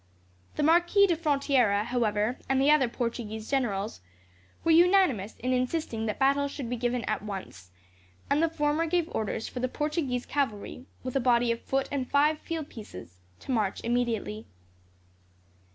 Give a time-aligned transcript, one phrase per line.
[0.55, 4.01] The Marquis de Frontiera, however, and the other Portuguese generals,
[4.63, 7.69] were unanimous in insisting that battle should be given at once,
[8.27, 12.09] and the former gave orders for the Portuguese cavalry, with a body of foot and
[12.09, 14.47] five field pieces, to march immediately.